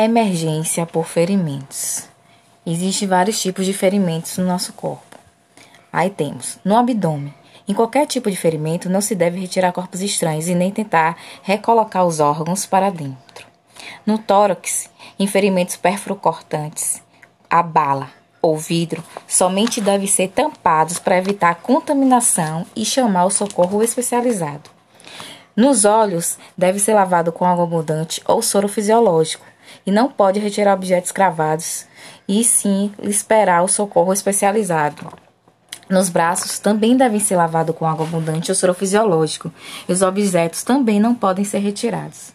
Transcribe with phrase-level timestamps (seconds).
[0.00, 2.08] Emergência por ferimentos.
[2.64, 5.18] Existem vários tipos de ferimentos no nosso corpo.
[5.92, 7.34] Aí temos no abdômen.
[7.66, 12.06] Em qualquer tipo de ferimento, não se deve retirar corpos estranhos e nem tentar recolocar
[12.06, 13.44] os órgãos para dentro.
[14.06, 14.88] No tórax,
[15.18, 17.02] em ferimentos perfurocortantes,
[17.50, 18.08] a bala
[18.40, 24.77] ou vidro somente deve ser tampados para evitar contaminação e chamar o socorro especializado.
[25.58, 29.44] Nos olhos, deve ser lavado com água abundante ou soro fisiológico
[29.84, 31.84] e não pode retirar objetos cravados
[32.28, 35.12] e sim esperar o socorro especializado.
[35.90, 39.52] Nos braços também devem ser lavados com água abundante ou soro fisiológico
[39.88, 42.32] e os objetos também não podem ser retirados.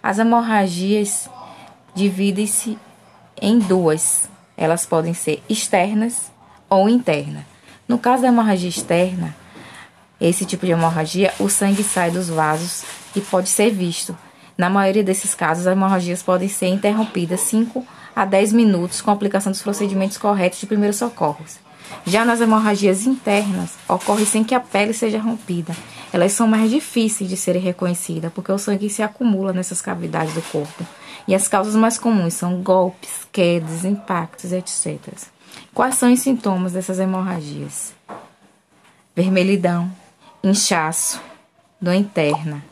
[0.00, 1.28] As hemorragias
[1.96, 2.78] dividem-se
[3.42, 4.28] em duas.
[4.56, 6.30] Elas podem ser externas
[6.70, 7.42] ou internas.
[7.88, 9.34] No caso da hemorragia externa,
[10.20, 12.84] esse tipo de hemorragia, o sangue sai dos vasos
[13.14, 14.16] e pode ser visto,
[14.56, 19.14] na maioria desses casos, as hemorragias podem ser interrompidas 5 a 10 minutos com a
[19.14, 21.58] aplicação dos procedimentos corretos de primeiros socorros.
[22.06, 25.76] Já nas hemorragias internas, ocorre sem que a pele seja rompida.
[26.10, 30.40] Elas são mais difíceis de serem reconhecidas porque o sangue se acumula nessas cavidades do
[30.40, 30.86] corpo.
[31.28, 34.98] E as causas mais comuns são golpes, quedas, impactos, etc.
[35.74, 37.92] Quais são os sintomas dessas hemorragias?
[39.14, 39.90] Vermelhidão,
[40.48, 41.20] inchaço,
[41.80, 42.62] dor interna,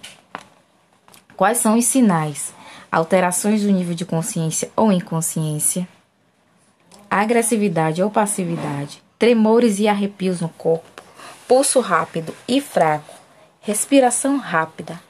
[1.36, 2.54] Quais são os sinais?
[2.92, 5.88] Alterações do nível de consciência ou inconsciência,
[7.10, 11.02] agressividade ou passividade, tremores e arrepios no corpo,
[11.48, 13.12] pulso rápido e fraco,
[13.60, 15.00] respiração rápida,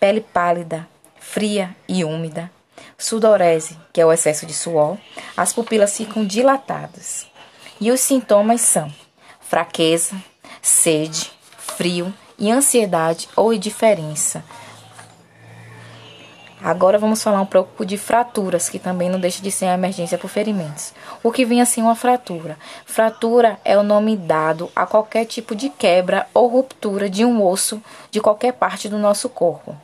[0.00, 0.88] pele pálida,
[1.20, 2.50] fria e úmida,
[2.96, 4.96] sudorese, que é o excesso de suor,
[5.36, 7.26] as pupilas ficam dilatadas.
[7.78, 8.90] E os sintomas são
[9.38, 10.16] fraqueza,
[10.62, 11.30] sede,
[11.76, 14.42] frio e ansiedade ou indiferença
[16.64, 20.16] Agora vamos falar um pouco de fraturas, que também não deixa de ser a emergência
[20.16, 20.94] por ferimentos.
[21.22, 22.56] O que vem assim uma fratura?
[22.86, 27.82] Fratura é o nome dado a qualquer tipo de quebra ou ruptura de um osso
[28.10, 29.76] de qualquer parte do nosso corpo.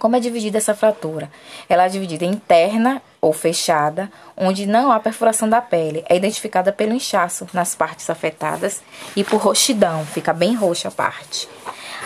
[0.00, 1.30] Como é dividida essa fratura?
[1.68, 6.04] Ela é dividida interna ou fechada, onde não há perfuração da pele.
[6.08, 8.82] É identificada pelo inchaço nas partes afetadas
[9.14, 11.48] e por roxidão, fica bem roxa a parte.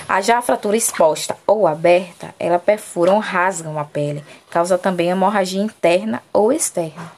[0.09, 5.11] A já a fratura exposta ou aberta, ela perfura ou rasga a pele, causa também
[5.11, 7.13] hemorragia interna ou externa.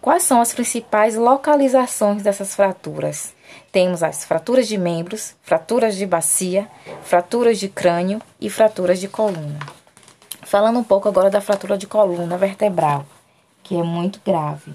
[0.00, 3.32] Quais são as principais localizações dessas fraturas?
[3.72, 6.68] Temos as fraturas de membros, fraturas de bacia,
[7.02, 9.58] fraturas de crânio e fraturas de coluna.
[10.44, 13.04] Falando um pouco agora da fratura de coluna vertebral,
[13.62, 14.72] que é muito grave.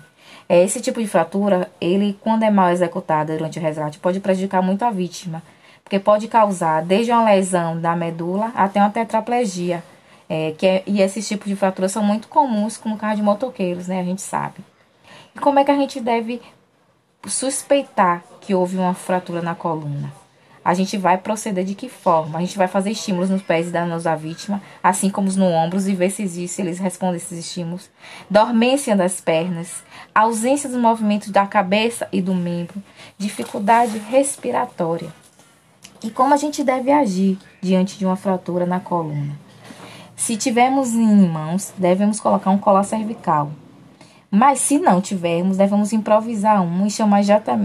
[0.47, 4.83] Esse tipo de fratura, ele quando é mal executada durante o resgate, pode prejudicar muito
[4.83, 5.43] a vítima
[5.89, 9.83] porque pode causar desde uma lesão da medula até uma tetraplegia.
[10.29, 13.87] É, que é, e esses tipos de fraturas são muito comuns no caso de motoqueiros,
[13.87, 13.99] né?
[13.99, 14.63] A gente sabe.
[15.35, 16.39] E como é que a gente deve
[17.25, 20.13] suspeitar que houve uma fratura na coluna?
[20.69, 22.37] A gente vai proceder de que forma?
[22.37, 25.95] A gente vai fazer estímulos nos pés da nossa vítima, assim como nos ombros, e
[25.95, 27.89] ver se existe, se eles respondem esses estímulos.
[28.29, 32.83] Dormência das pernas, ausência dos movimentos da cabeça e do membro,
[33.17, 35.11] dificuldade respiratória.
[36.03, 39.35] E como a gente deve agir diante de uma fratura na coluna?
[40.15, 43.49] Se tivermos em mãos, devemos colocar um colar cervical.
[44.29, 47.21] Mas se não tivermos, devemos improvisar um e chamar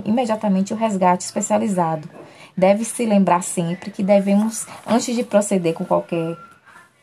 [0.06, 2.23] imediatamente o resgate especializado.
[2.56, 6.37] Deve-se lembrar sempre que devemos, antes de proceder com qualquer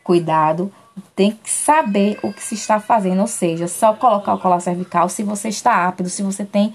[0.02, 0.72] cuidado,
[1.14, 5.08] tem que saber o que se está fazendo, ou seja, só colocar o colar cervical
[5.08, 6.74] se você está apto, se você tem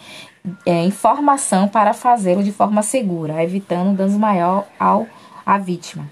[0.66, 5.08] é, informação para fazê-lo de forma segura, evitando danos maior ao
[5.46, 6.08] à vítima.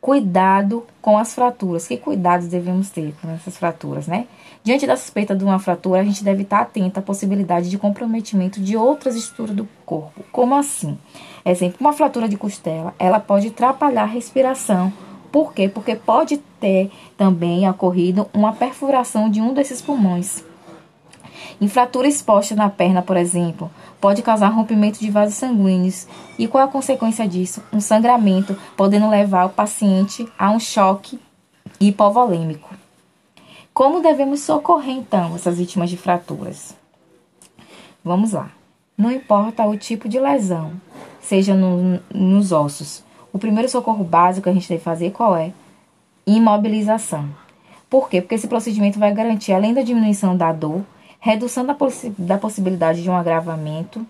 [0.00, 1.86] Cuidado com as fraturas.
[1.86, 4.26] Que cuidados devemos ter com essas fraturas, né?
[4.62, 8.60] Diante da suspeita de uma fratura, a gente deve estar atento à possibilidade de comprometimento
[8.60, 10.22] de outras estruturas do corpo.
[10.30, 10.98] Como assim?
[11.46, 14.92] Exemplo, uma fratura de costela, ela pode atrapalhar a respiração.
[15.32, 15.66] Por quê?
[15.66, 20.44] Porque pode ter também ocorrido uma perfuração de um desses pulmões.
[21.58, 26.06] Em fratura exposta na perna, por exemplo, pode causar rompimento de vasos sanguíneos.
[26.38, 27.62] E qual a consequência disso?
[27.72, 31.18] Um sangramento, podendo levar o paciente a um choque
[31.78, 32.79] hipovolêmico.
[33.72, 36.74] Como devemos socorrer, então, essas vítimas de fraturas?
[38.04, 38.50] Vamos lá.
[38.96, 40.72] Não importa o tipo de lesão,
[41.20, 43.02] seja no, nos ossos.
[43.32, 45.52] O primeiro socorro básico que a gente deve fazer qual é?
[46.26, 47.28] Imobilização.
[47.88, 48.20] Por quê?
[48.20, 50.82] Porque esse procedimento vai garantir, além da diminuição da dor,
[51.18, 54.06] redução da, possi da possibilidade de um agravamento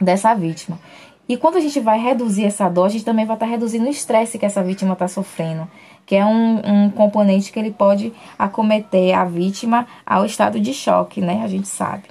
[0.00, 0.78] dessa vítima.
[1.28, 3.84] E quando a gente vai reduzir essa dor, a gente também vai estar tá reduzindo
[3.84, 5.68] o estresse que essa vítima está sofrendo,
[6.06, 11.20] que é um, um componente que ele pode acometer a vítima ao estado de choque,
[11.20, 11.42] né?
[11.44, 12.04] A gente sabe.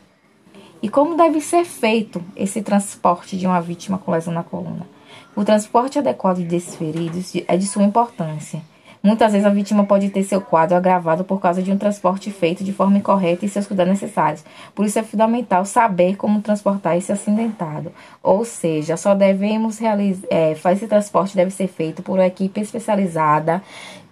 [0.83, 4.87] E como deve ser feito esse transporte de uma vítima com lesão na coluna?
[5.35, 8.61] O transporte adequado desses feridos é de sua importância
[9.07, 12.61] Muitas vezes a vítima pode ter seu quadro agravado por causa de um transporte feito
[12.61, 14.43] de forma incorreta e seus cuidados necessários.
[14.75, 17.93] Por isso é fundamental saber como transportar esse acidentado.
[18.21, 23.63] Ou seja, só devemos realizar, é, esse transporte deve ser feito por uma equipe especializada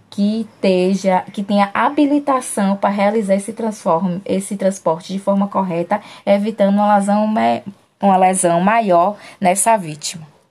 [0.10, 0.48] que,
[1.34, 7.34] que tenha habilitação para realizar esse, transform, esse transporte de forma correta, evitando uma lesão,
[8.02, 10.35] uma lesão maior nessa vítima.